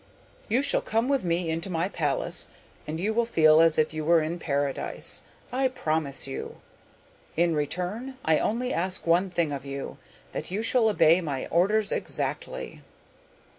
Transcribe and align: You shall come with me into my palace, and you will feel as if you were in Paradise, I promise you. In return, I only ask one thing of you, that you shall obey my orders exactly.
You 0.49 0.63
shall 0.63 0.81
come 0.81 1.07
with 1.07 1.23
me 1.23 1.51
into 1.51 1.69
my 1.69 1.87
palace, 1.87 2.47
and 2.87 2.99
you 2.99 3.13
will 3.13 3.27
feel 3.27 3.61
as 3.61 3.77
if 3.77 3.93
you 3.93 4.03
were 4.03 4.19
in 4.19 4.39
Paradise, 4.39 5.21
I 5.51 5.67
promise 5.67 6.25
you. 6.25 6.59
In 7.37 7.53
return, 7.53 8.15
I 8.25 8.39
only 8.39 8.73
ask 8.73 9.05
one 9.05 9.29
thing 9.29 9.51
of 9.51 9.63
you, 9.63 9.99
that 10.31 10.49
you 10.49 10.63
shall 10.63 10.89
obey 10.89 11.21
my 11.21 11.45
orders 11.51 11.91
exactly. 11.91 12.81